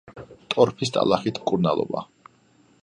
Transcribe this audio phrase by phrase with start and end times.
[0.53, 2.05] ტორფის ტალახით მკურნალობა.